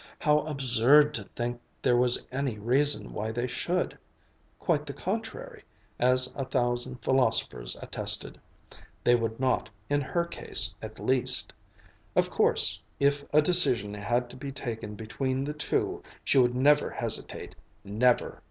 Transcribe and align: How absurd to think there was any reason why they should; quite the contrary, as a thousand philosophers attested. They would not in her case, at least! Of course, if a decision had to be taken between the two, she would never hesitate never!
How 0.17 0.39
absurd 0.47 1.13
to 1.13 1.23
think 1.25 1.61
there 1.83 1.95
was 1.95 2.25
any 2.31 2.57
reason 2.57 3.13
why 3.13 3.31
they 3.31 3.45
should; 3.45 3.99
quite 4.57 4.87
the 4.87 4.93
contrary, 4.95 5.63
as 5.99 6.33
a 6.35 6.43
thousand 6.43 7.03
philosophers 7.03 7.77
attested. 7.83 8.41
They 9.03 9.13
would 9.15 9.39
not 9.39 9.69
in 9.91 10.01
her 10.01 10.25
case, 10.25 10.73
at 10.81 10.99
least! 10.99 11.53
Of 12.15 12.31
course, 12.31 12.81
if 12.99 13.23
a 13.31 13.43
decision 13.43 13.93
had 13.93 14.27
to 14.31 14.35
be 14.35 14.51
taken 14.51 14.95
between 14.95 15.43
the 15.43 15.53
two, 15.53 16.01
she 16.23 16.39
would 16.39 16.55
never 16.55 16.89
hesitate 16.89 17.55
never! 17.83 18.39